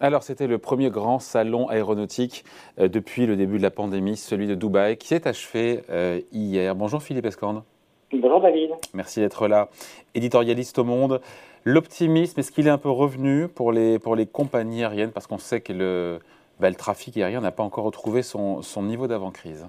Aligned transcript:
Alors, 0.00 0.22
c'était 0.22 0.46
le 0.46 0.58
premier 0.58 0.90
grand 0.90 1.18
salon 1.18 1.68
aéronautique 1.68 2.44
euh, 2.78 2.86
depuis 2.86 3.26
le 3.26 3.34
début 3.34 3.58
de 3.58 3.62
la 3.64 3.72
pandémie, 3.72 4.16
celui 4.16 4.46
de 4.46 4.54
Dubaï, 4.54 4.96
qui 4.96 5.08
s'est 5.08 5.26
achevé 5.26 5.82
euh, 5.90 6.20
hier. 6.30 6.76
Bonjour 6.76 7.02
Philippe 7.02 7.26
Escorne. 7.26 7.64
Bonjour 8.12 8.40
David. 8.40 8.70
Merci 8.94 9.18
d'être 9.18 9.48
là. 9.48 9.70
Éditorialiste 10.14 10.78
au 10.78 10.84
Monde. 10.84 11.20
L'optimisme, 11.64 12.38
est-ce 12.38 12.52
qu'il 12.52 12.68
est 12.68 12.70
un 12.70 12.78
peu 12.78 12.90
revenu 12.90 13.48
pour 13.48 13.72
les, 13.72 13.98
pour 13.98 14.14
les 14.14 14.26
compagnies 14.26 14.84
aériennes? 14.84 15.10
Parce 15.10 15.26
qu'on 15.26 15.38
sait 15.38 15.60
que 15.60 15.72
le, 15.72 16.20
bah, 16.60 16.70
le 16.70 16.76
trafic 16.76 17.16
aérien 17.16 17.40
n'a 17.40 17.50
pas 17.50 17.64
encore 17.64 17.84
retrouvé 17.84 18.22
son, 18.22 18.62
son 18.62 18.84
niveau 18.84 19.08
d'avant-crise. 19.08 19.66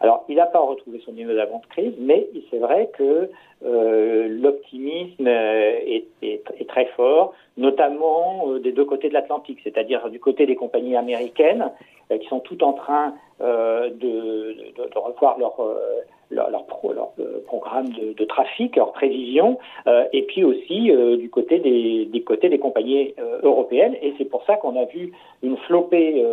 Alors, 0.00 0.24
il 0.28 0.36
n'a 0.36 0.46
pas 0.46 0.58
retrouvé 0.58 1.00
son 1.04 1.12
niveau 1.12 1.32
d'avant-crise, 1.32 1.94
mais 1.98 2.28
c'est 2.50 2.58
vrai 2.58 2.90
que 2.92 3.30
euh, 3.64 4.28
l'optimisme 4.28 5.26
euh, 5.26 6.00
est, 6.22 6.68
très 6.68 6.84
fort, 6.96 7.32
notamment 7.56 8.50
euh, 8.50 8.58
des 8.58 8.72
deux 8.72 8.84
côtés 8.84 9.08
de 9.08 9.14
l'Atlantique, 9.14 9.58
c'est-à-dire 9.64 10.10
du 10.10 10.20
côté 10.20 10.44
des 10.44 10.56
compagnies 10.56 10.96
américaines 10.96 11.70
qui 12.20 12.26
sont 12.28 12.38
toutes 12.38 12.62
en 12.62 12.72
train 12.72 13.14
de, 13.40 14.54
revoir 14.94 15.38
leur, 15.40 15.56
leur, 16.30 16.66
pro, 16.66 16.92
leur 16.92 17.10
programme 17.46 17.88
de, 17.88 18.24
trafic, 18.24 18.76
leurs 18.76 18.92
prévisions, 18.92 19.58
et 20.12 20.22
puis 20.22 20.44
aussi 20.44 20.92
du 21.18 21.28
côté 21.30 21.58
des, 21.58 22.22
côtés 22.22 22.48
des 22.48 22.60
compagnies 22.60 23.12
européennes. 23.42 23.96
Et 24.02 24.14
c'est 24.18 24.24
pour 24.24 24.44
ça 24.44 24.54
qu'on 24.54 24.80
a 24.80 24.84
vu 24.84 25.10
une 25.42 25.56
flopée, 25.56 26.24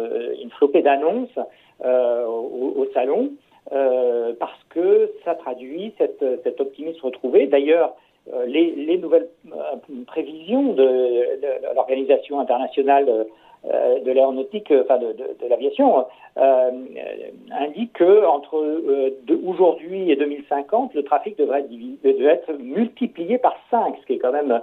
flopée 0.58 0.84
d'annonces 0.84 1.40
au 1.84 2.86
salon. 2.94 3.32
Euh, 3.72 4.34
parce 4.40 4.62
que 4.70 5.12
ça 5.24 5.36
traduit 5.36 5.94
cette, 5.98 6.24
cet 6.44 6.60
optimisme 6.60 7.00
retrouvé. 7.02 7.48
D'ailleurs, 7.48 7.90
euh, 7.90 8.03
les, 8.48 8.72
les, 8.72 8.98
nouvelles 8.98 9.30
euh, 9.52 9.76
prévisions 10.08 10.74
de, 10.74 10.84
de 10.84 11.76
l'Organisation 11.76 12.40
internationale 12.40 13.28
euh, 13.66 14.02
de 14.02 14.12
l'aéronautique, 14.12 14.72
euh, 14.72 14.84
enfin 14.84 14.98
de, 14.98 15.16
l'aviation, 15.48 16.06
euh, 16.38 16.72
indique 17.50 17.94
que 17.94 18.26
entre 18.26 18.62
aujourd'hui 19.48 20.12
et 20.12 20.18
2050, 20.18 20.94
le 20.94 21.04
trafic 21.04 21.38
devrait 21.38 21.62
être, 21.62 21.70
divisé, 21.70 21.98
devrait 22.04 22.34
être 22.34 22.52
multiplié 22.60 23.38
par 23.38 23.56
5, 23.72 23.96
ce 24.02 24.06
qui 24.06 24.14
est 24.14 24.18
quand 24.18 24.34
même 24.34 24.60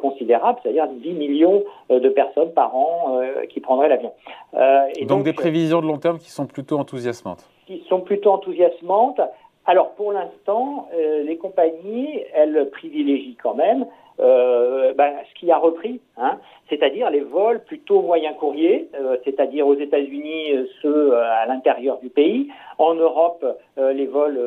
considérable, 0.00 0.58
c'est-à-dire 0.64 0.88
10 0.88 1.12
millions 1.12 1.62
de 1.90 2.08
personnes 2.08 2.52
par 2.52 2.74
an 2.74 3.20
qui 3.50 3.60
prendraient 3.60 3.88
l'avion. 3.88 4.12
donc, 4.52 5.06
donc 5.06 5.22
des 5.22 5.32
prévisions 5.32 5.80
de 5.80 5.86
long 5.86 5.98
terme 5.98 6.18
qui 6.18 6.30
sont 6.30 6.46
plutôt 6.46 6.76
enthousiasmantes 6.76 7.48
qui 7.70 7.84
sont 7.88 8.00
plutôt 8.00 8.32
enthousiasmantes. 8.32 9.20
Alors 9.66 9.94
pour 9.94 10.12
l'instant, 10.12 10.88
euh, 10.94 11.22
les 11.22 11.36
compagnies, 11.36 12.24
elles 12.34 12.70
privilégient 12.70 13.36
quand 13.40 13.54
même 13.54 13.86
euh, 14.20 14.92
ben, 14.94 15.12
ce 15.28 15.38
qui 15.38 15.50
a 15.50 15.58
repris, 15.58 16.00
hein, 16.16 16.38
c'est-à-dire 16.68 17.08
les 17.10 17.20
vols 17.20 17.62
plutôt 17.64 18.02
moyen 18.02 18.34
courrier, 18.34 18.88
euh, 18.94 19.16
c'est-à-dire 19.24 19.66
aux 19.66 19.76
États-Unis 19.76 20.52
euh, 20.52 20.66
ceux 20.82 21.14
euh, 21.14 21.22
à 21.22 21.46
l'intérieur 21.46 21.98
du 22.00 22.10
pays, 22.10 22.48
en 22.78 22.94
Europe 22.94 23.44
euh, 23.78 23.92
les 23.92 24.06
vols 24.06 24.38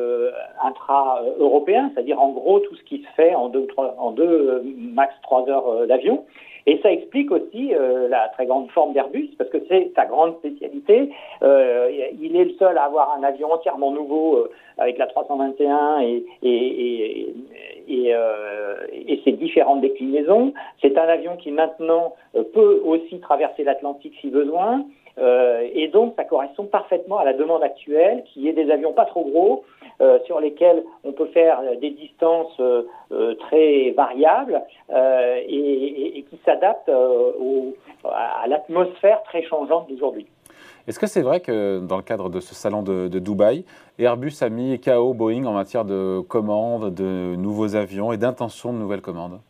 intra-européens, 0.62 1.90
c'est-à-dire 1.92 2.20
en 2.20 2.30
gros 2.30 2.60
tout 2.60 2.76
ce 2.76 2.82
qui 2.84 3.02
se 3.02 3.08
fait 3.16 3.34
en 3.34 3.48
deux, 3.48 3.66
trois, 3.66 3.94
en 3.98 4.12
deux 4.12 4.62
max 4.76 5.12
trois 5.22 5.48
heures 5.48 5.86
d'avion. 5.86 6.24
Et 6.66 6.80
ça 6.82 6.90
explique 6.90 7.30
aussi 7.30 7.74
euh, 7.74 8.08
la 8.08 8.28
très 8.28 8.46
grande 8.46 8.70
forme 8.70 8.94
d'Airbus, 8.94 9.30
parce 9.36 9.50
que 9.50 9.58
c'est 9.68 9.92
sa 9.94 10.06
grande 10.06 10.36
spécialité. 10.38 11.10
Euh, 11.42 11.90
il 12.20 12.36
est 12.36 12.44
le 12.44 12.54
seul 12.58 12.78
à 12.78 12.84
avoir 12.84 13.14
un 13.18 13.22
avion 13.22 13.52
entièrement 13.52 13.90
nouveau 13.90 14.36
euh, 14.36 14.50
avec 14.78 14.96
la 14.96 15.06
321 15.06 16.00
et, 16.00 16.24
et, 16.42 16.48
et, 16.48 17.34
et, 17.88 18.14
euh, 18.14 18.76
et 18.92 19.20
ses 19.24 19.32
différentes 19.32 19.82
déclinaisons. 19.82 20.54
C'est 20.80 20.96
un 20.96 21.06
avion 21.08 21.36
qui 21.36 21.50
maintenant 21.50 22.14
peut 22.32 22.80
aussi 22.84 23.20
traverser 23.20 23.64
l'Atlantique 23.64 24.14
si 24.20 24.28
besoin. 24.28 24.84
Euh, 25.18 25.68
et 25.72 25.88
donc, 25.88 26.14
ça 26.16 26.24
correspond 26.24 26.64
parfaitement 26.64 27.18
à 27.18 27.24
la 27.24 27.32
demande 27.32 27.62
actuelle, 27.62 28.24
qui 28.32 28.48
est 28.48 28.52
des 28.52 28.70
avions 28.70 28.92
pas 28.92 29.04
trop 29.04 29.24
gros, 29.24 29.64
euh, 30.00 30.18
sur 30.26 30.40
lesquels 30.40 30.82
on 31.04 31.12
peut 31.12 31.26
faire 31.26 31.60
des 31.80 31.90
distances 31.90 32.58
euh, 32.60 33.34
très 33.40 33.90
variables 33.90 34.62
et, 34.90 36.24
qui 36.28 36.38
s'adaptent 36.44 36.90
à 38.04 38.46
l'atmosphère 38.48 39.22
très 39.24 39.42
changeante 39.42 39.88
d'aujourd'hui. 39.88 40.26
Est-ce 40.86 40.98
que 40.98 41.06
c'est 41.06 41.22
vrai 41.22 41.40
que 41.40 41.80
dans 41.80 41.96
le 41.96 42.02
cadre 42.02 42.28
de 42.28 42.40
ce 42.40 42.54
salon 42.54 42.82
de, 42.82 43.08
de, 43.08 43.18
Dubaï, 43.18 43.64
Airbus 43.98 44.42
a 44.42 44.50
mis 44.50 44.78
KO 44.80 45.14
Boeing 45.14 45.46
en 45.46 45.52
matière 45.52 45.84
de 45.84 46.20
commandes 46.20 46.92
de 46.92 47.36
nouveaux 47.36 47.74
avions 47.74 48.12
et 48.12 48.18
d'intention 48.18 48.72
de 48.72 48.78
nouvelles 48.78 49.00
commandes? 49.00 49.40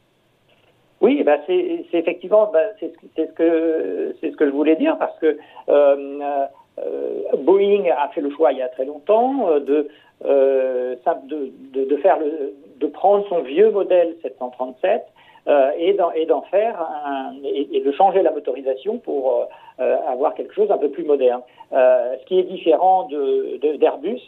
Oui, 1.04 1.22
bah 1.22 1.36
c'est 1.46 1.86
effectivement 1.92 2.50
bah 2.50 2.60
c'est 2.80 2.92
ce 3.14 3.32
que 3.32 4.14
c'est 4.20 4.30
ce 4.30 4.36
que 4.36 4.46
je 4.46 4.50
voulais 4.50 4.76
dire 4.76 4.96
parce 4.96 5.18
que 5.18 5.36
euh, 5.68 6.46
euh, 6.78 7.36
Boeing 7.36 7.84
a 7.94 8.08
fait 8.08 8.22
le 8.22 8.30
choix 8.30 8.52
il 8.52 8.58
y 8.58 8.62
a 8.62 8.68
très 8.68 8.86
longtemps 8.86 9.50
euh, 9.50 9.60
de 9.60 9.88
de, 10.24 11.96
faire 11.98 12.18
le, 12.18 12.54
de 12.80 12.86
prendre 12.86 13.26
son 13.28 13.40
vieux 13.42 13.70
modèle 13.70 14.16
737 14.22 15.02
euh, 15.46 15.70
et 15.76 15.92
d'en 15.92 16.42
faire 16.42 16.80
un, 17.04 17.34
et, 17.44 17.80
de 17.80 17.92
changer 17.92 18.22
la 18.22 18.30
motorisation 18.30 18.96
pour 18.96 19.46
avoir 19.78 20.34
quelque 20.34 20.54
chose 20.54 20.70
un 20.70 20.78
peu 20.78 20.88
plus 20.88 21.04
moderne. 21.04 21.42
Euh, 21.72 22.16
ce 22.20 22.26
qui 22.26 22.38
est 22.38 22.44
différent 22.44 23.08
d'Airbus, 23.08 24.20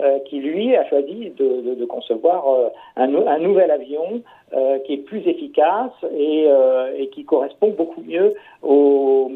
euh, 0.00 0.18
qui 0.20 0.40
lui 0.40 0.74
a 0.74 0.88
choisi 0.88 1.30
de, 1.36 1.84
concevoir 1.84 2.48
euh, 2.48 2.68
un, 2.96 3.38
nouvel 3.38 3.70
avion 3.70 4.22
euh, 4.52 4.78
qui 4.80 4.94
est 4.94 4.98
plus 4.98 5.26
efficace 5.28 5.92
et, 6.16 6.48
qui 7.12 7.24
correspond 7.24 7.68
beaucoup 7.68 8.02
mieux 8.02 8.34
aux, 8.62 9.30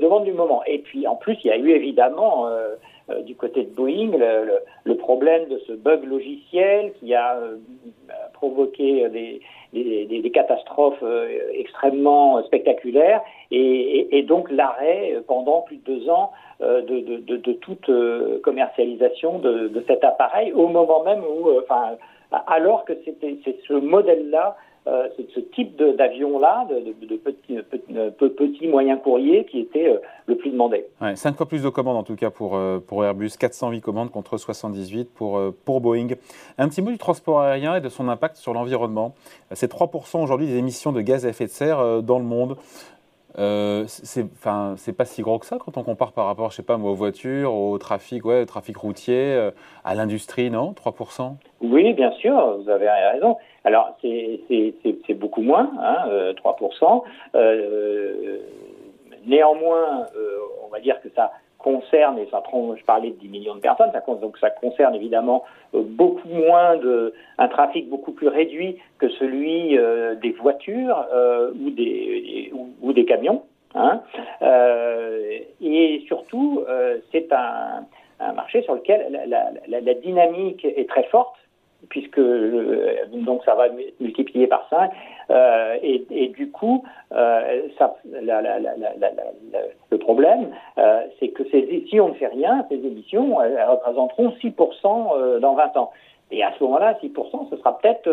demandes 0.00 0.24
du 0.24 0.32
moment. 0.32 0.62
Et 0.66 0.78
puis 0.78 1.06
en 1.06 1.16
plus, 1.16 1.38
il 1.42 1.48
y 1.48 1.50
a 1.50 1.56
eu 1.56 1.70
évidemment 1.70 2.46
du 3.24 3.34
côté 3.34 3.64
de 3.64 3.70
Boeing 3.74 4.12
le, 4.84 4.96
problème 4.96 5.48
de 5.48 5.58
ce 5.66 5.72
bug 5.72 6.04
logiciel 6.04 6.92
qui 7.00 7.14
a 7.14 7.38
provoqué 8.34 9.08
des, 9.08 9.40
des, 9.72 10.06
des, 10.06 10.20
des 10.20 10.30
catastrophes 10.30 11.02
extrêmement 11.52 12.42
spectaculaires 12.44 13.22
et, 13.50 13.58
et, 13.58 14.18
et 14.18 14.22
donc 14.22 14.50
l'arrêt 14.50 15.16
pendant 15.26 15.62
plus 15.62 15.76
de 15.76 15.82
deux 15.84 16.10
ans 16.10 16.32
euh, 16.62 16.82
de, 16.82 17.00
de, 17.00 17.16
de, 17.16 17.36
de, 17.38 17.52
toute 17.54 17.88
euh, 17.88 18.38
commercialisation 18.42 19.38
de, 19.38 19.82
cet 19.86 20.04
appareil 20.04 20.52
au 20.52 20.68
moment 20.68 21.02
même 21.04 21.22
où, 21.24 21.48
euh, 21.48 21.62
enfin, 21.62 21.96
alors 22.46 22.84
que 22.84 22.92
c'était 23.02 23.38
c'est 23.46 23.56
ce 23.66 23.72
modèle-là 23.72 24.58
euh, 24.86 25.08
ce 25.34 25.40
type 25.40 25.76
d'avion-là, 25.76 26.66
de, 26.70 26.76
de, 26.80 27.06
de, 27.06 27.16
petits, 27.16 27.40
qui 29.50 29.58
était 29.60 29.88
euh, 29.88 29.98
le 30.26 30.36
plus 30.36 30.50
demandé. 30.50 30.86
Ouais, 31.02 31.16
cinq 31.16 31.36
fois 31.36 31.46
plus 31.46 31.62
de 31.62 31.68
commandes 31.68 31.98
en 31.98 32.02
tout 32.02 32.16
cas 32.16 32.30
pour, 32.30 32.56
euh, 32.56 32.78
pour 32.78 33.04
Airbus, 33.04 33.32
408 33.38 33.82
commandes 33.82 34.10
contre 34.10 34.38
78 34.38 35.10
pour, 35.12 35.38
pour 35.66 35.82
Boeing. 35.82 36.08
Un 36.56 36.68
petit 36.68 36.80
mot 36.80 36.90
du 36.90 36.96
transport 36.96 37.40
aérien 37.40 37.74
et 37.74 37.82
de 37.82 37.90
son 37.90 38.08
impact 38.08 38.36
sur 38.36 38.54
l'environnement. 38.54 39.14
C'est 39.52 39.70
3% 39.70 40.22
aujourd'hui 40.22 40.46
des 40.46 40.56
émissions 40.56 40.92
de 40.92 41.02
gaz 41.02 41.26
à 41.26 41.28
effet 41.28 41.44
de 41.44 41.50
serre 41.50 42.02
dans 42.02 42.18
le 42.18 42.24
monde. 42.24 42.56
Euh, 43.38 43.84
c'est 43.86 44.26
pas 44.36 45.04
si 45.04 45.22
gros 45.22 45.38
que 45.38 45.46
ça 45.46 45.58
quand 45.64 45.76
on 45.76 45.84
compare 45.84 46.12
par 46.12 46.26
rapport 46.26 46.50
je 46.50 46.56
sais 46.56 46.62
pas 46.64 46.76
aux 46.76 46.94
voitures 46.94 47.54
au 47.54 47.78
trafic 47.78 48.24
ouais 48.24 48.44
trafic 48.44 48.76
routier 48.76 49.34
euh, 49.34 49.52
à 49.84 49.94
l'industrie 49.94 50.50
non 50.50 50.72
3% 50.72 51.34
oui 51.60 51.92
bien 51.92 52.10
sûr 52.12 52.58
vous 52.58 52.68
avez 52.68 52.88
raison. 52.88 53.36
Alors 53.62 53.96
c'est 54.02 55.14
beaucoup 55.14 55.42
moins 55.42 55.70
hein, 55.78 56.08
euh, 56.08 56.32
3% 56.32 57.02
euh, 57.36 58.38
néanmoins 59.26 60.06
on 60.64 60.68
va 60.68 60.80
dire 60.80 61.00
que 61.00 61.08
ça 61.14 61.30
concerne, 61.62 62.18
et 62.18 62.28
ça 62.30 62.40
prend, 62.40 62.74
je 62.76 62.84
parlais 62.84 63.10
de 63.10 63.16
10 63.16 63.28
millions 63.28 63.54
de 63.54 63.60
personnes, 63.60 63.90
donc 64.20 64.38
ça 64.38 64.50
concerne 64.50 64.94
évidemment 64.94 65.44
euh, 65.74 65.82
beaucoup 65.84 66.28
moins 66.28 66.76
de, 66.76 67.14
un 67.38 67.48
trafic 67.48 67.88
beaucoup 67.88 68.12
plus 68.12 68.28
réduit 68.28 68.78
que 68.98 69.08
celui 69.08 69.78
euh, 69.78 70.14
des 70.14 70.32
voitures 70.32 71.04
euh, 71.12 71.52
ou, 71.60 71.70
des, 71.70 72.52
ou, 72.82 72.92
des 72.92 73.04
camions. 73.04 73.42
Hein. 73.74 74.00
Et 75.60 76.02
surtout, 76.08 76.64
c'est 77.12 77.30
un, 77.32 77.84
marché 78.34 78.62
sur 78.62 78.74
lequel 78.74 79.20
la, 79.68 79.94
dynamique 79.94 80.64
est 80.64 80.88
très 80.88 81.04
forte 81.04 81.36
puisque 81.90 82.18
euh, 82.18 83.04
donc 83.12 83.44
ça 83.44 83.54
va 83.54 83.66
multiplier 84.00 84.46
par 84.46 84.66
5 84.70 84.90
euh, 85.30 85.76
et, 85.82 86.28
du 86.28 86.50
coup 86.50 86.84
euh, 87.12 87.68
le 89.90 89.98
problème 89.98 90.50
c'est 91.18 91.28
que 91.28 91.42
si 91.44 92.00
on 92.00 92.08
ne 92.08 92.14
fait 92.14 92.28
rien 92.28 92.64
ces 92.70 92.76
émissions 92.76 93.42
elles, 93.42 93.62
représenteront 93.68 94.30
6% 94.42 95.14
euh, 95.14 95.38
dans 95.40 95.54
20 95.54 95.76
ans. 95.76 95.90
Et 96.32 96.44
à 96.44 96.52
ce 96.56 96.64
moment-là 96.64 96.96
6% 97.02 97.50
ce 97.50 97.56
sera 97.56 97.78
peut-être 97.78 98.08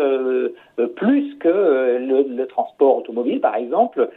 plus 0.96 1.36
que 1.38 1.98
le, 2.00 2.46
transport 2.46 2.98
automobile 2.98 3.40
par 3.40 3.54
exemple 3.54 4.10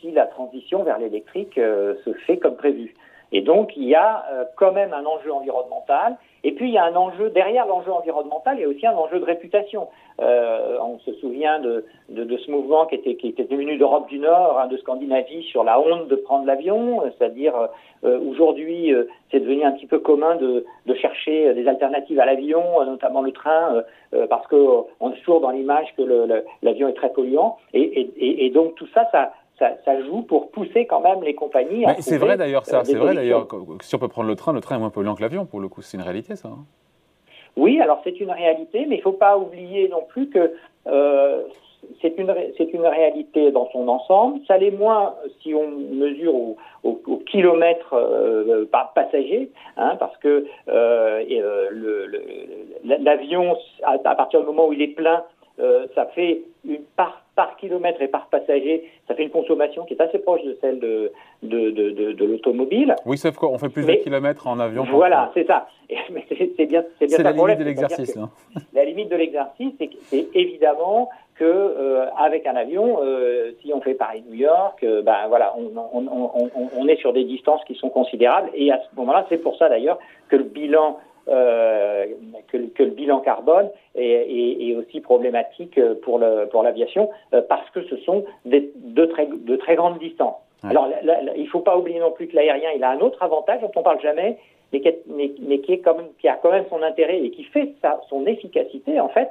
si 0.00 0.10
la 0.10 0.26
transition 0.26 0.82
vers 0.82 0.98
l'électrique 0.98 1.54
se 1.54 2.12
fait 2.26 2.36
comme 2.36 2.56
prévu. 2.56 2.94
Et 3.30 3.42
donc 3.42 3.76
il 3.76 3.84
y 3.84 3.94
a 3.94 4.24
quand 4.56 4.72
même 4.72 4.92
un 4.92 5.04
enjeu 5.04 5.32
environnemental 5.32 6.16
Et 6.44 6.52
puis 6.52 6.68
il 6.68 6.74
y 6.74 6.78
a 6.78 6.84
un 6.84 6.94
enjeu, 6.94 7.30
derrière 7.30 7.66
l'enjeu 7.66 7.92
environnemental, 7.92 8.56
il 8.58 8.62
y 8.62 8.64
a 8.64 8.68
aussi 8.68 8.86
un 8.86 8.94
enjeu 8.94 9.18
de 9.18 9.24
réputation. 9.24 9.88
Euh, 10.20 10.78
on 10.80 10.98
se 11.00 11.12
souvient 11.14 11.60
de, 11.60 11.84
de, 12.08 12.24
de, 12.24 12.36
ce 12.38 12.50
mouvement 12.50 12.86
qui 12.86 12.96
était, 12.96 13.14
qui 13.16 13.28
était 13.28 13.44
devenu 13.44 13.76
d'Europe 13.76 14.08
du 14.08 14.18
Nord, 14.18 14.58
hein, 14.58 14.66
de 14.66 14.76
Scandinavie, 14.78 15.44
sur 15.44 15.64
la 15.64 15.80
honte 15.80 16.08
de 16.08 16.16
prendre 16.16 16.46
l'avion, 16.46 17.02
c'est-à-dire 17.16 17.54
euh, 18.04 18.18
aujourd'hui 18.20 18.92
euh, 18.92 19.08
c'est 19.30 19.40
devenu 19.40 19.64
un 19.64 19.72
petit 19.72 19.86
peu 19.86 19.98
commun 19.98 20.36
de, 20.36 20.64
de 20.86 20.94
chercher 20.94 21.54
des 21.54 21.68
alternatives 21.68 22.18
à 22.18 22.26
l'avion, 22.26 22.62
notamment 22.84 23.20
le 23.20 23.32
train, 23.32 23.82
parce 24.30 24.46
qu'on 24.46 24.86
est 25.12 25.18
toujours 25.18 25.40
dans 25.40 25.50
l'image 25.50 25.94
que 25.96 26.02
l'avion 26.62 26.88
est 26.88 26.94
très 26.94 27.12
polluant. 27.12 27.58
Et, 27.74 27.82
et, 27.82 28.46
et 28.46 28.50
donc 28.50 28.74
tout 28.76 28.86
ça, 28.94 29.06
ça, 29.12 29.32
ça, 29.58 29.72
ça, 29.84 30.02
joue 30.02 30.22
pour 30.22 30.50
pousser 30.50 30.86
quand 30.86 31.00
même 31.00 31.22
les 31.22 31.34
compagnies. 31.34 31.84
C'est 32.00 32.18
vrai 32.18 32.36
d'ailleurs 32.36 32.66
ça. 32.66 32.84
c'est 32.84 32.96
vrai 32.96 33.14
d'ailleurs. 33.14 33.46
Si 33.82 33.94
on 33.94 33.98
peut 33.98 34.08
prendre 34.08 34.28
le 34.28 34.36
train, 34.36 34.52
le 34.52 34.60
train 34.60 34.76
est 34.76 34.78
moins 34.78 34.90
polluant 34.90 35.14
que 35.14 35.22
l'avion 35.22 35.46
pour 35.46 35.60
le 35.60 35.68
coup. 35.68 35.82
C'est 35.82 35.96
une 35.96 36.02
réalité 36.02 36.36
ça. 36.36 36.48
Hein. 36.48 36.64
Oui, 37.56 37.80
alors 37.80 38.00
c'est 38.04 38.20
une 38.20 38.30
réalité, 38.30 38.86
mais 38.86 38.96
il 38.96 38.98
ne 38.98 39.02
faut 39.02 39.12
pas 39.12 39.36
oublier 39.36 39.88
non 39.88 40.04
plus 40.08 40.28
que 40.28 40.54
euh, 40.86 41.42
c'est 42.00 42.16
une, 42.16 42.32
une 42.72 42.86
réalité 42.86 43.50
dans 43.50 43.68
son 43.72 43.88
ensemble. 43.88 44.40
Ça 44.46 44.58
l'est 44.58 44.70
moins 44.70 45.16
si 45.42 45.54
on 45.54 45.68
mesure 45.68 46.34
au, 46.34 46.56
au, 46.84 47.00
au 47.06 47.16
kilomètre 47.16 47.94
euh, 47.94 48.64
par 48.70 48.92
passager, 48.92 49.50
hein, 49.76 49.96
parce 49.98 50.16
que 50.18 50.46
euh, 50.68 51.24
l'avion, 52.84 53.56
à, 53.82 53.94
à, 54.04 54.14
partir 54.14 54.40
du 54.40 54.46
moment 54.46 54.68
où 54.68 54.72
il 54.72 54.82
est 54.82 54.94
plein, 54.94 55.24
ça 55.96 56.06
fait 56.14 56.42
une 56.64 56.84
part 56.96 57.24
par 57.38 57.56
kilomètre 57.56 58.02
et 58.02 58.08
par 58.08 58.26
passager, 58.26 58.90
ça 59.06 59.14
fait 59.14 59.22
une 59.22 59.30
consommation 59.30 59.84
qui 59.84 59.94
est 59.94 60.02
assez 60.02 60.18
proche 60.18 60.42
de 60.42 60.58
celle 60.60 60.80
de, 60.80 61.12
de, 61.44 61.70
de, 61.70 62.12
de, 62.12 62.24
l'automobile. 62.24 62.96
Oui, 63.06 63.16
sauf 63.16 63.36
qu'on 63.36 63.56
fait 63.58 63.68
plus 63.68 63.86
de 63.86 63.92
kilomètres 63.92 64.48
en 64.48 64.58
avion. 64.58 64.82
Voilà, 64.90 65.30
c'est 65.34 65.46
ça. 65.46 65.68
C'est 65.88 66.66
bien, 66.66 66.84
c'est 66.98 67.06
bien 67.06 67.18
la 67.22 67.30
limite 67.30 67.58
de 67.60 67.64
l'exercice. 67.64 68.16
Hein. 68.16 68.28
La 68.74 68.84
limite 68.84 69.08
de 69.08 69.16
l'exercice, 69.16 69.72
c'est 69.78 70.26
évidemment 70.34 71.08
que 71.36 71.44
euh, 71.44 72.10
avec 72.16 72.46
un 72.46 72.56
avion, 72.56 72.98
euh, 73.02 73.52
si 73.62 73.72
on 73.72 73.80
fait 73.80 73.94
Paris-New 73.94 74.34
York, 74.34 74.82
euh, 74.82 75.00
ben 75.02 75.28
voilà, 75.28 75.54
on, 75.56 75.70
on, 75.76 76.06
on, 76.44 76.50
on, 76.76 76.88
est 76.88 76.96
sur 76.96 77.12
des 77.12 77.24
distances 77.24 77.64
qui 77.64 77.76
sont 77.76 77.88
considérables. 77.88 78.50
Et 78.54 78.72
à 78.72 78.80
ce 78.80 78.96
moment-là, 78.96 79.24
c'est 79.28 79.38
pour 79.38 79.56
ça 79.56 79.68
d'ailleurs 79.68 79.98
que 80.28 80.36
le 80.36 80.44
bilan 80.44 80.98
euh, 81.28 82.06
que, 82.50 82.56
que, 82.56 82.82
le 82.82 82.90
bilan 82.90 83.20
carbone 83.20 83.68
est, 83.94 84.02
est, 84.02 84.68
est, 84.68 84.74
aussi 84.76 85.00
problématique 85.00 85.78
pour 86.02 86.18
l'aviation 86.18 87.06
pour 87.06 87.38
euh, 87.38 87.42
parce 87.48 87.68
que 87.70 87.82
ce 87.84 87.96
sont 87.98 88.24
des, 88.44 88.70
de, 88.76 89.04
très, 89.06 89.26
de 89.26 89.56
très 89.56 89.76
grandes 89.76 89.98
distances. 89.98 90.36
Ouais. 90.64 90.70
Alors, 90.70 90.88
il 91.36 91.42
ne 91.42 91.48
faut 91.48 91.60
pas 91.60 91.76
oublier 91.76 92.00
non 92.00 92.10
plus 92.10 92.28
que 92.28 92.36
l'aérien, 92.36 92.70
il 92.74 92.82
a 92.82 92.90
un 92.90 93.00
autre 93.00 93.22
avantage 93.22 93.60
dont 93.60 93.70
on 93.76 93.82
parle 93.82 94.00
jamais, 94.00 94.38
mais 94.72 94.80
qui, 94.80 94.88
est, 94.88 95.02
mais, 95.06 95.30
mais 95.40 95.58
qui, 95.60 95.72
est 95.74 95.78
quand 95.78 95.96
même, 95.96 96.08
qui 96.18 96.28
a 96.28 96.34
quand 96.34 96.50
même 96.50 96.64
son 96.70 96.82
intérêt 96.82 97.20
et 97.20 97.30
qui 97.30 97.44
fait 97.44 97.74
sa, 97.82 98.00
son 98.08 98.26
efficacité, 98.26 98.98
en 98.98 99.08
fait, 99.08 99.28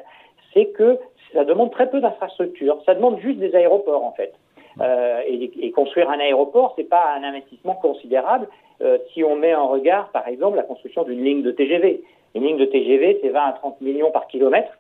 c'est 0.54 0.68
que 0.68 1.00
ça 1.34 1.44
demande 1.44 1.72
très 1.72 1.90
peu 1.90 2.00
d'infrastructures. 2.00 2.78
Ça 2.86 2.96
demande 2.96 3.20
juste 3.20 3.40
des 3.40 3.54
aéroports, 3.56 4.04
en 4.04 4.14
fait. 4.14 4.34
Euh, 4.82 5.22
et, 5.26 5.52
et, 5.60 5.72
construire 5.72 6.10
un 6.10 6.20
aéroport, 6.20 6.74
c'est 6.76 6.90
pas 6.90 7.14
un 7.16 7.24
investissement 7.24 7.76
considérable 7.76 8.48
euh, 8.82 8.98
si 9.14 9.24
on 9.24 9.36
met 9.36 9.56
en 9.56 9.68
regard, 9.68 10.10
par 10.10 10.28
exemple, 10.28 10.58
la 10.58 10.64
construction 10.64 11.04
d'une 11.04 11.24
ligne 11.24 11.42
de 11.42 11.52
TGV. 11.52 12.04
Une 12.36 12.44
ligne 12.44 12.58
de 12.58 12.66
TGV, 12.66 13.20
c'est 13.22 13.30
20 13.30 13.40
à 13.40 13.54
30 13.54 13.82
millions 13.82 14.12
par 14.12 14.28
kilomètre, 14.28 14.72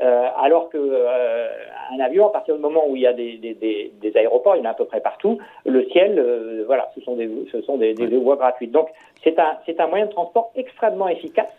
euh, 0.00 0.28
alors 0.38 0.70
que 0.70 0.78
euh, 0.78 1.48
un 1.92 2.00
avion, 2.00 2.26
à 2.26 2.30
partir 2.30 2.54
du 2.54 2.60
moment 2.60 2.88
où 2.88 2.96
il 2.96 3.02
y 3.02 3.06
a 3.06 3.12
des, 3.12 3.36
des, 3.36 3.54
des, 3.54 3.92
des 4.00 4.16
aéroports, 4.16 4.56
il 4.56 4.60
y 4.60 4.62
en 4.62 4.66
a 4.66 4.70
à 4.70 4.74
peu 4.74 4.86
près 4.86 5.00
partout, 5.00 5.38
le 5.66 5.84
ciel, 5.90 6.64
voilà, 6.66 6.90
ce 6.94 7.02
sont 7.02 7.16
des, 7.16 7.28
ce 7.52 7.60
sont 7.62 7.76
des, 7.76 7.92
des 7.92 8.06
voies 8.16 8.36
gratuites. 8.36 8.72
Donc, 8.72 8.88
c'est 9.22 9.38
un, 9.38 9.58
c'est 9.66 9.78
un 9.78 9.88
moyen 9.88 10.06
de 10.06 10.12
transport 10.12 10.50
extrêmement 10.56 11.08
efficace, 11.08 11.52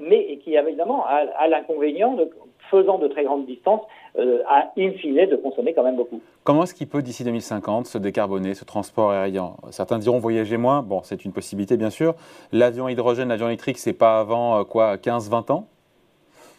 mais 0.00 0.38
qui 0.38 0.56
évidemment 0.56 1.04
a, 1.04 1.24
a 1.36 1.48
l'inconvénient 1.48 2.14
de 2.14 2.30
faisant 2.72 2.98
de 2.98 3.06
très 3.06 3.24
grandes 3.24 3.46
distances, 3.46 3.82
euh, 4.18 4.42
à 4.48 4.72
in 4.78 4.92
fine 4.92 5.26
de 5.26 5.36
consommer 5.36 5.74
quand 5.74 5.84
même 5.84 5.96
beaucoup. 5.96 6.20
Comment 6.42 6.64
est-ce 6.64 6.74
qu'il 6.74 6.88
peut 6.88 7.02
d'ici 7.02 7.22
2050 7.22 7.86
se 7.86 7.98
décarboner, 7.98 8.54
ce 8.54 8.64
transport 8.64 9.12
aérien? 9.12 9.52
Certains 9.70 9.98
diront 9.98 10.18
voyager 10.18 10.56
moins, 10.56 10.82
bon 10.82 11.02
c'est 11.04 11.24
une 11.24 11.32
possibilité 11.32 11.76
bien 11.76 11.90
sûr. 11.90 12.14
L'avion 12.50 12.88
hydrogène, 12.88 13.28
l'avion 13.28 13.46
électrique, 13.48 13.78
c'est 13.78 13.92
pas 13.92 14.18
avant 14.18 14.58
euh, 14.58 14.64
quoi 14.64 14.96
15-20 14.96 15.52
ans? 15.52 15.68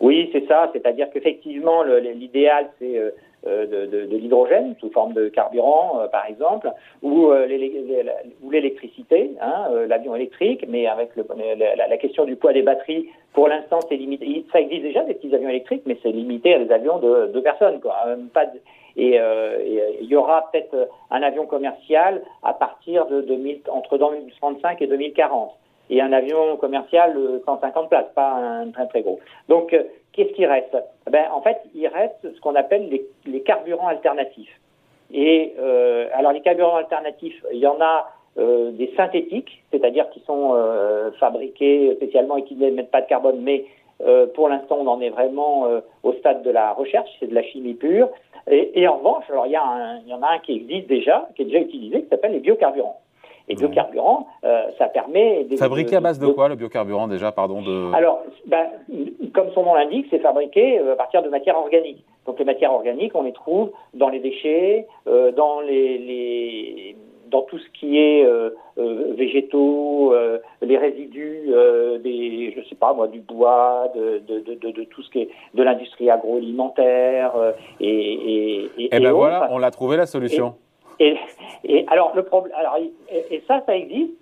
Oui, 0.04 0.30
c'est 0.34 0.46
ça, 0.50 0.70
c'est-à-dire 0.74 1.10
qu'effectivement 1.12 1.82
l'idéal 1.84 2.70
c'est 2.78 2.98
euh, 2.98 3.12
euh, 3.48 3.66
de, 3.66 4.06
de, 4.06 4.18
l'hydrogène 4.18 4.76
sous 4.82 4.90
forme 4.90 5.14
de 5.14 5.30
carburant, 5.30 6.02
euh, 6.02 6.08
par 6.10 6.26
exemple, 6.26 6.70
ou, 7.02 7.32
l'électricité, 8.52 9.32
hein, 9.40 9.70
l'avion 9.88 10.14
électrique, 10.14 10.66
mais 10.68 10.88
avec 10.88 11.16
le, 11.16 11.26
la, 11.58 11.88
la, 11.88 11.98
question 11.98 12.26
du 12.26 12.36
poids 12.36 12.52
des 12.52 12.64
batteries, 12.64 13.08
pour 13.32 13.48
l'instant, 13.48 13.80
c'est 13.88 13.96
limité. 13.96 14.44
Ça 14.52 14.60
existe 14.60 14.84
déjà 14.84 15.04
des 15.06 15.14
petits 15.14 15.34
avions 15.34 15.48
électriques, 15.48 15.84
mais 15.86 15.98
c'est 16.04 16.12
limité 16.12 16.54
à 16.54 16.60
des 16.60 16.74
avions 16.74 17.00
de 17.00 17.28
deux 17.28 17.42
personnes, 17.42 17.80
quoi. 17.80 17.96
Pas 18.34 18.48
de, 18.48 18.60
et 18.98 19.18
il 20.02 20.08
y 20.08 20.18
aura 20.18 20.52
peut-être 20.52 20.90
un 21.12 21.22
avion 21.22 21.46
commercial 21.46 22.22
à 22.44 22.54
partir 22.54 23.06
de 23.06 23.22
2000, 23.22 23.62
entre 23.72 23.98
2035 23.98 24.82
et 24.82 24.88
2040 24.88 25.54
et 25.90 26.02
un 26.02 26.14
avion 26.14 26.58
commercial 26.58 27.18
150 27.46 27.90
places, 27.90 28.06
pas 28.16 28.32
un 28.32 28.72
très 28.72 28.88
très 28.88 29.02
gros. 29.02 29.20
Donc 29.50 29.76
qu'est-ce 30.14 30.34
qui 30.34 30.46
reste? 30.46 30.78
Ben, 31.10 31.26
En 31.34 31.42
fait, 31.42 31.58
il 31.76 31.88
reste 31.88 32.34
ce 32.34 32.40
qu'on 32.40 32.56
appelle 32.56 32.90
les, 33.26 33.42
carburants 33.42 33.88
alternatifs. 33.88 34.60
Et 35.12 35.54
euh, 35.60 36.08
alors 36.14 36.32
les 36.32 36.42
carburants 36.42 36.78
alternatifs, 36.78 37.44
il 37.52 37.60
y 37.60 37.68
en 37.68 37.80
a 37.82 38.10
euh, 38.38 38.72
des 38.72 38.92
synthétiques, 38.96 39.64
c'est-à-dire 39.72 40.10
qui 40.10 40.22
sont 40.22 40.54
euh, 40.56 41.12
fabriqués 41.20 41.94
spécialement 41.96 42.38
et 42.38 42.44
qui 42.44 42.56
n'émettent 42.56 42.90
pas 42.90 43.02
de 43.02 43.08
carbone, 43.08 43.42
mais 43.42 43.66
euh, 44.02 44.26
pour 44.28 44.50
l'instant 44.50 44.80
on 44.82 44.88
en 44.88 45.02
est 45.02 45.10
vraiment 45.10 45.68
euh, 45.68 45.82
au 46.02 46.14
stade 46.14 46.42
de 46.44 46.50
la 46.50 46.74
recherche, 46.74 47.10
c'est 47.20 47.28
de 47.28 47.36
la 47.36 47.44
chimie 47.44 47.76
pure. 47.76 48.10
Et, 48.50 48.88
en 48.88 48.98
revanche, 48.98 49.24
alors 49.30 49.46
il 49.46 49.54
y 49.54 49.58
en 49.58 50.22
a 50.22 50.28
un 50.28 50.40
qui 50.40 50.54
existe 50.54 50.88
déjà, 50.88 51.30
qui 51.36 51.44
est 51.44 51.46
déjà 51.46 51.60
utilisé, 51.60 52.04
qui 52.04 52.10
s'appelle 52.10 52.34
les 52.34 52.40
biocarburants. 52.40 53.00
Et 53.50 53.56
biocarburant, 53.56 54.28
euh, 54.46 54.68
ça 54.78 54.88
permet... 54.88 55.46
Fabriqué 55.58 55.98
à 55.98 56.00
base 56.00 56.18
de, 56.18 56.28
de, 56.28 56.32
quoi 56.32 56.48
le 56.48 56.56
biocarburant 56.56 57.10
déjà 57.10 57.34
pardon 57.34 57.62
de... 57.62 57.94
Alors, 57.94 58.24
ben, 58.46 58.68
comme 59.34 59.52
son 59.54 59.64
nom 59.64 59.74
l'indique, 59.74 60.08
c'est 60.10 60.20
fabriqué 60.20 60.80
euh, 60.80 60.94
à 60.94 60.96
partir 60.96 61.24
de 61.24 61.30
matières 61.30 61.58
organiques. 61.58 62.04
Donc 62.26 62.40
les 62.40 62.46
matières 62.46 62.72
organiques, 62.72 63.14
on 63.16 63.24
les 63.24 63.34
trouve 63.34 63.72
dans 63.94 64.10
les 64.10 64.20
déchets, 64.20 64.88
euh, 65.08 65.32
dans 65.32 65.60
les, 65.60 65.98
les, 65.98 66.96
dans 67.30 67.42
tout 67.42 67.58
ce 67.58 67.70
qui 67.78 68.00
est 68.00 68.26
euh, 68.26 68.52
euh 68.78 69.14
végétaux, 69.18 70.14
les 70.62 70.78
résidus 70.78 71.52
des, 72.04 72.54
je 72.56 72.70
sais 72.70 72.76
pas 72.76 72.94
moi, 72.94 73.08
du 73.08 73.20
bois, 73.20 73.92
de, 73.96 74.20
de, 74.20 74.40
de, 74.40 74.72
de 74.72 74.84
tout 74.86 75.04
ce 75.04 75.10
qui 75.12 75.20
est 75.20 75.30
de 75.54 75.64
l'industrie 75.64 76.10
agroalimentaire 76.10 77.34
et, 77.80 77.88
et, 77.88 78.70
et, 78.78 78.96
et, 78.96 79.00
ben 79.00 79.12
voilà, 79.12 79.50
on 79.52 79.58
l'a 79.58 79.72
trouvé 79.72 79.98
la 79.98 80.06
solution. 80.06 80.56
Et, 81.00 81.18
et, 81.64 81.86
alors 81.88 82.16
le 82.16 82.24
problème, 82.24 82.56
alors 82.58 82.78
et, 82.78 83.44
ça, 83.48 83.62
ça 83.66 83.76
existe. 83.76 84.14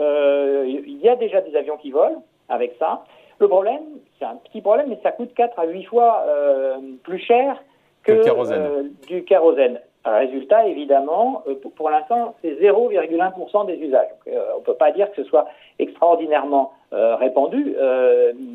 Euh, 0.00 0.64
il 0.66 0.98
y 0.98 1.08
a 1.08 1.16
déjà 1.16 1.40
des 1.40 1.54
avions 1.56 1.76
qui 1.76 1.90
volent 1.90 2.22
avec 2.48 2.74
ça. 2.78 3.04
Le 3.38 3.48
problème, 3.48 3.82
c'est 4.18 4.24
un 4.24 4.36
petit 4.36 4.60
problème, 4.60 4.88
mais 4.88 4.98
ça 5.02 5.12
coûte 5.12 5.32
4 5.34 5.58
à 5.58 5.66
8 5.66 5.84
fois 5.84 6.24
euh, 6.26 6.78
plus 7.02 7.18
cher 7.18 7.62
que 8.02 8.12
euh, 8.12 8.84
du 9.08 9.24
kérosène. 9.24 9.80
Résultat, 10.06 10.66
évidemment, 10.66 11.42
euh, 11.48 11.54
pour, 11.76 11.88
l'instant, 11.88 12.34
c'est 12.42 12.60
0,1% 12.60 13.66
des 13.66 13.76
usages. 13.76 14.08
Donc, 14.10 14.34
euh, 14.34 14.44
on 14.54 14.58
ne 14.58 14.64
peut 14.64 14.74
pas 14.74 14.92
dire 14.92 15.10
que 15.10 15.22
ce 15.22 15.28
soit 15.28 15.46
extraordinairement 15.78 16.72
euh, 16.92 17.16
répandu, 17.16 17.74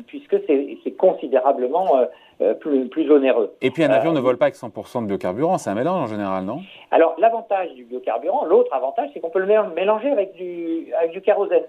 puisque 0.06 0.36
c'est 0.46 0.92
considérablement 0.92 2.06
plus, 2.60 2.88
plus, 2.88 3.10
onéreux. 3.10 3.52
Et 3.60 3.70
puis 3.70 3.84
un 3.84 3.90
avion 3.90 4.12
ne 4.12 4.20
vole 4.20 4.38
pas 4.38 4.46
avec 4.46 4.54
100% 4.54 5.02
de 5.02 5.08
biocarburant, 5.08 5.58
c'est 5.58 5.70
un 5.70 5.74
mélange 5.74 6.04
en 6.04 6.06
général, 6.06 6.44
non? 6.44 6.60
Alors 6.90 7.14
l'avantage 7.18 7.74
du 7.74 7.84
biocarburant, 7.84 8.46
l'autre 8.46 8.72
avantage, 8.72 9.10
c'est 9.12 9.20
qu'on 9.20 9.28
peut 9.28 9.40
le 9.40 9.74
mélanger 9.74 10.10
avec 10.10 10.32
du, 10.34 10.86
avec 10.98 11.10
du 11.10 11.20
kérosène. 11.20 11.64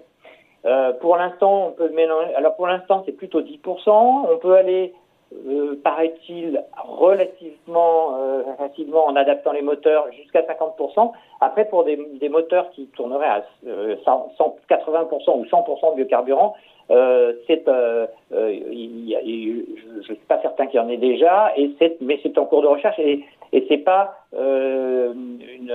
pour 1.00 1.16
l'instant, 1.16 1.66
on 1.68 1.70
peut 1.72 1.88
le 1.88 1.94
mélanger. 1.94 2.34
Alors 2.36 2.56
pour 2.56 2.68
l'instant, 2.68 3.02
c'est 3.04 3.12
plutôt 3.12 3.42
10%. 3.42 3.90
On 4.32 4.38
peut 4.38 4.54
aller 4.54 4.94
euh, 5.48 5.80
paraît-il, 5.82 6.62
relativement 6.84 8.16
euh, 8.18 8.42
facilement 8.58 9.06
en 9.06 9.16
adaptant 9.16 9.52
les 9.52 9.62
moteurs 9.62 10.06
jusqu'à 10.12 10.42
50%. 10.42 11.12
Après, 11.40 11.64
pour 11.66 11.84
des, 11.84 11.98
des 12.20 12.28
moteurs 12.28 12.70
qui 12.70 12.86
tourneraient 12.88 13.26
à 13.26 13.44
euh, 13.66 13.96
180% 14.04 15.38
ou 15.38 15.44
100% 15.44 15.90
de 15.92 15.96
biocarburant, 15.96 16.54
euh, 16.90 17.34
c'est, 17.46 17.66
euh, 17.68 18.06
je 18.30 19.96
ne 19.96 20.02
suis 20.02 20.14
pas 20.28 20.40
certain 20.42 20.66
qu'il 20.66 20.80
y 20.80 20.82
en 20.82 20.88
ait 20.88 20.96
déjà, 20.96 21.52
et 21.56 21.70
c'est, 21.78 22.00
mais 22.00 22.18
c'est 22.22 22.36
en 22.38 22.46
cours 22.46 22.62
de 22.62 22.68
recherche 22.68 22.98
et, 22.98 23.24
et 23.52 23.64
c'est 23.68 23.78
pas 23.78 24.16
une, 24.32 25.72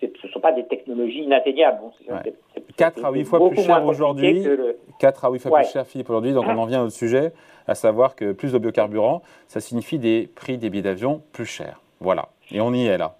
ce 0.00 0.06
ne 0.06 0.32
sont 0.32 0.40
pas 0.40 0.52
des 0.52 0.64
technologies 0.64 1.22
inatteignables. 1.22 1.80
Bon, 1.80 2.14
ouais. 2.14 2.34
4 2.78 3.04
à 3.04 3.10
8 3.10 3.24
fois 3.24 3.50
plus 3.50 3.62
cher 3.62 3.84
aujourd'hui. 3.84 4.42
Le... 4.42 4.78
4 5.00 5.24
à 5.24 5.30
8 5.30 5.38
fois 5.40 5.50
ouais. 5.50 5.62
plus 5.62 5.72
cher, 5.72 5.86
Philippe, 5.86 6.08
aujourd'hui. 6.08 6.32
Donc 6.32 6.46
on 6.48 6.56
en 6.56 6.64
vient 6.64 6.82
au 6.82 6.90
sujet, 6.90 7.32
à 7.66 7.74
savoir 7.74 8.14
que 8.14 8.32
plus 8.32 8.52
de 8.52 8.58
biocarburant, 8.58 9.22
ça 9.46 9.60
signifie 9.60 9.98
des 9.98 10.28
prix 10.34 10.56
des 10.56 10.70
billets 10.70 10.82
d'avion 10.82 11.20
plus 11.32 11.44
chers. 11.44 11.80
Voilà. 12.00 12.28
Et 12.50 12.60
on 12.60 12.72
y 12.72 12.86
est 12.86 12.96
là. 12.96 13.16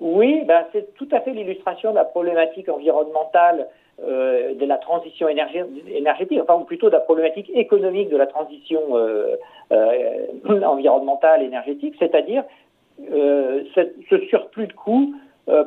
Oui, 0.00 0.42
ben 0.46 0.64
c'est 0.72 0.94
tout 0.94 1.08
à 1.12 1.20
fait 1.20 1.30
l'illustration 1.32 1.90
de 1.90 1.96
la 1.96 2.04
problématique 2.04 2.68
environnementale 2.68 3.68
de 3.98 4.64
la 4.64 4.78
transition 4.78 5.28
énergétique, 5.28 6.40
enfin 6.42 6.54
ou 6.54 6.64
plutôt 6.64 6.86
de 6.86 6.94
la 6.94 7.00
problématique 7.00 7.50
économique 7.54 8.08
de 8.08 8.16
la 8.16 8.26
transition 8.26 8.80
environnementale 10.48 11.42
énergétique, 11.42 11.94
c'est-à-dire 11.98 12.42
ce 12.98 14.18
surplus 14.30 14.68
de 14.68 14.72
coûts 14.72 15.14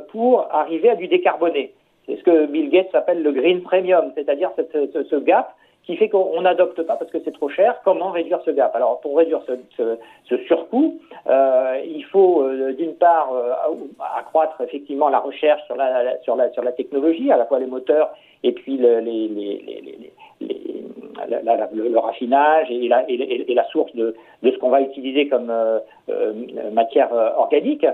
pour 0.10 0.48
arriver 0.52 0.90
à 0.90 0.96
du 0.96 1.08
décarboné. 1.08 1.74
C'est 2.06 2.18
ce 2.18 2.24
que 2.24 2.46
Bill 2.48 2.70
Gates 2.70 2.94
appelle 2.94 3.24
le 3.24 3.32
green 3.32 3.62
premium, 3.62 4.12
c'est-à-dire 4.16 4.52
ce, 4.58 5.16
gap 5.18 5.56
qui 5.84 5.96
fait 5.98 6.10
qu'on 6.10 6.42
n'adopte 6.42 6.82
pas 6.84 6.96
parce 6.96 7.12
que 7.12 7.20
c'est 7.24 7.34
trop 7.34 7.50
cher. 7.50 7.80
Comment 7.84 8.12
réduire 8.12 8.42
ce 8.46 8.52
gap? 8.52 8.76
Alors, 8.76 9.00
pour 9.02 9.18
réduire 9.18 9.42
ce, 9.78 10.38
surcoût, 10.48 11.00
euh, 11.28 11.82
il 11.86 12.04
faut 12.06 12.42
euh, 12.42 12.74
d'une 12.74 12.96
part 12.96 13.34
euh, 13.34 13.54
accroître 14.18 14.60
effectivement 14.62 15.10
la 15.10 15.20
recherche 15.20 15.62
sur 15.66 15.76
la, 15.76 16.72
technologie, 16.72 17.32
à 17.32 17.38
la 17.38 17.46
fois 17.46 17.60
les 17.60 17.68
moteurs 17.68 18.12
et 18.44 18.52
puis 18.52 18.78
le, 18.78 19.00
les, 19.00 19.28
les, 19.30 20.12
les, 20.42 20.83
le, 21.28 21.98
raffinage 21.98 22.70
et 22.72 22.88
la, 22.88 23.64
source 23.72 23.94
de, 23.96 24.16
ce 24.44 24.58
qu'on 24.58 24.70
va 24.70 24.82
utiliser 24.82 25.28
comme 25.28 25.52
matière 26.72 27.12
organique. 27.38 27.86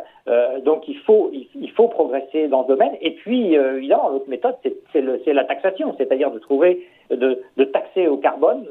donc 0.64 0.88
il 0.88 0.98
faut, 1.00 1.32
il, 1.34 1.72
faut 1.72 1.88
progresser 1.88 2.48
dans 2.48 2.64
ce 2.64 2.70
domaine. 2.70 2.94
Et 3.02 3.12
puis, 3.12 3.54
évidemment, 3.54 4.10
l'autre 4.10 4.30
méthode, 4.30 4.56
c'est 4.94 5.34
la 5.34 5.44
taxation, 5.46 5.94
c'est-à-dire 5.98 6.32
de 6.32 6.40
trouver 6.40 6.86
de, 7.10 7.42
de, 7.58 7.64
taxer 7.64 8.08
au 8.08 8.18
carbone 8.18 8.66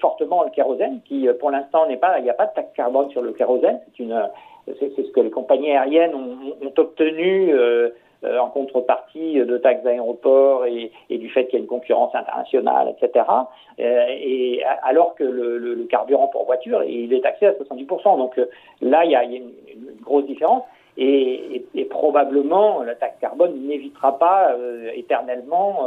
fortement 0.00 0.42
le 0.44 0.50
kérosène, 0.50 1.00
qui 1.04 1.28
euh, 1.28 1.34
pour 1.34 1.50
l'instant 1.50 1.86
n'est 1.86 1.96
pas, 1.96 2.18
il 2.18 2.24
n'y 2.24 2.30
a 2.30 2.34
pas 2.34 2.46
de 2.46 2.54
taxe 2.54 2.72
carbone 2.74 3.10
sur 3.10 3.22
le 3.22 3.32
kérosène. 3.32 3.80
C'est 3.96 4.04
c'est, 4.78 5.02
ce 5.02 5.10
que 5.10 5.20
les 5.20 5.30
compagnies 5.30 5.72
aériennes 5.72 6.14
ont, 6.14 6.72
obtenu 6.76 7.52
euh, 7.52 7.58
euh, 7.58 7.90
en 8.24 8.48
contrepartie 8.48 9.34
de 9.34 9.58
taxes 9.58 9.82
d'aéroport 9.82 10.66
et, 10.66 10.92
et, 11.08 11.18
du 11.18 11.30
fait 11.30 11.46
qu'il 11.46 11.54
y 11.54 11.56
a 11.56 11.60
une 11.60 11.68
concurrence 11.68 12.14
internationale, 12.14 12.94
etc. 12.94 13.24
et 13.78 14.62
alors 14.82 15.14
que 15.14 15.24
le, 15.24 15.56
le, 15.58 15.74
le, 15.74 15.84
carburant 15.84 16.28
pour 16.28 16.44
voiture, 16.44 16.82
il 16.84 17.12
est 17.14 17.22
taxé 17.22 17.46
à 17.46 17.52
70%. 17.52 18.18
Donc 18.18 18.38
là, 18.82 19.04
il 19.04 19.10
y 19.10 19.16
a, 19.16 19.24
il 19.24 19.32
y 19.32 19.36
a 19.36 19.38
une, 19.38 19.52
grosse 20.02 20.26
différence. 20.26 20.64
Et, 20.98 21.64
et, 21.74 21.84
probablement, 21.86 22.82
la 22.82 22.94
taxe 22.94 23.16
carbone 23.20 23.54
n'évitera 23.66 24.18
pas 24.18 24.54
éternellement 24.94 25.86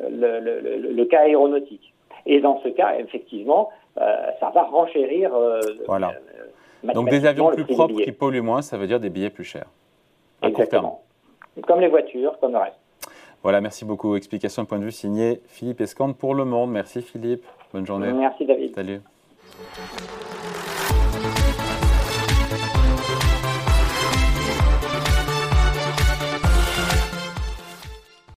le, 0.00 0.40
le, 0.40 1.04
cas 1.04 1.20
aéronautique. 1.20 1.92
Et 2.26 2.40
dans 2.40 2.60
ce 2.62 2.68
cas, 2.68 2.94
effectivement, 2.98 3.70
euh, 3.98 4.16
ça 4.40 4.50
va 4.50 4.64
renchérir. 4.64 5.34
Euh, 5.34 5.60
voilà. 5.86 6.12
Euh, 6.84 6.92
Donc 6.92 7.08
des 7.08 7.24
avions 7.24 7.50
plus 7.52 7.64
propres 7.64 8.02
qui 8.02 8.12
polluent 8.12 8.42
moins, 8.42 8.62
ça 8.62 8.76
veut 8.76 8.86
dire 8.86 9.00
des 9.00 9.10
billets 9.10 9.30
plus 9.30 9.44
chers. 9.44 9.66
Exactement. 10.42 11.02
Comme 11.66 11.80
les 11.80 11.88
voitures, 11.88 12.38
comme 12.40 12.52
le 12.52 12.58
reste. 12.58 12.76
Voilà, 13.42 13.60
merci 13.60 13.84
beaucoup. 13.84 14.16
Explication 14.16 14.64
de 14.64 14.68
point 14.68 14.78
de 14.78 14.84
vue 14.84 14.92
signé 14.92 15.40
Philippe 15.46 15.80
Escande 15.80 16.16
pour 16.16 16.34
Le 16.34 16.44
Monde. 16.44 16.72
Merci 16.72 17.02
Philippe. 17.02 17.44
Bonne 17.72 17.86
journée. 17.86 18.12
Merci 18.12 18.44
David. 18.44 18.74
Salut. 18.74 19.00